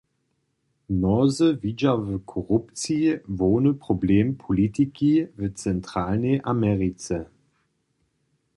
[0.89, 7.15] Mnozy widźa w korupciji hłowny problem politiki w Centralnej Americe.